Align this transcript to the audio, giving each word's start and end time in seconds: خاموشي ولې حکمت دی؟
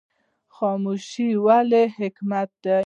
خاموشي 0.55 1.29
ولې 1.45 1.83
حکمت 1.99 2.49
دی؟ 2.63 2.77